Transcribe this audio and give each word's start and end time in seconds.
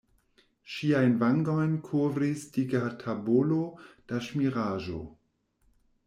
Ŝiajn 0.75 1.11
vangojn 1.23 1.75
kovris 1.89 2.45
dika 2.55 2.81
tabolo 3.03 3.59
da 4.13 4.23
ŝmiraĵo. 4.29 5.03